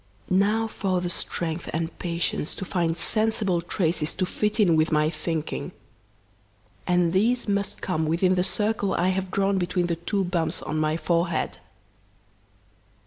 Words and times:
"Now 0.33 0.65
for 0.65 0.99
the 0.99 1.11
strength 1.11 1.69
and 1.73 1.95
patience 1.99 2.55
to 2.55 2.65
find 2.65 2.97
sensible 2.97 3.61
traces 3.61 4.15
to 4.15 4.25
fit 4.25 4.59
in 4.59 4.75
with 4.75 4.91
my 4.91 5.11
thinking 5.11 5.73
and 6.87 7.13
these 7.13 7.47
must 7.47 7.81
come 7.81 8.07
within 8.07 8.33
the 8.33 8.43
circle 8.43 8.95
I 8.95 9.09
have 9.09 9.29
drawn 9.29 9.59
between 9.59 9.85
the 9.85 9.95
two 9.97 10.23
bumps 10.23 10.59
on 10.63 10.79
my 10.79 10.97
forehead! 10.97 11.59